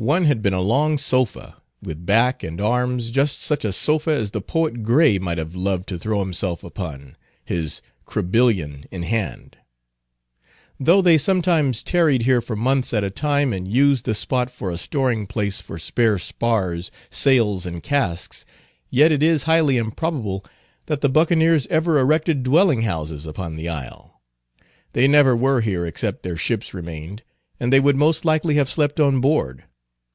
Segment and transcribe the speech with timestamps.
[0.00, 4.30] One had been a long sofa, with back and arms, just such a sofa as
[4.30, 9.56] the poet Gray might have loved to throw himself upon, his Crebillon in hand.
[10.78, 14.70] "Though they sometimes tarried here for months at a time, and used the spot for
[14.70, 18.46] a storing place for spare spars, sails, and casks;
[18.90, 20.44] yet it is highly improbable
[20.86, 24.20] that the Buccaneers ever erected dwelling houses upon the isle.
[24.92, 27.24] They never were here except their ships remained,
[27.58, 29.64] and they would most likely have slept on board.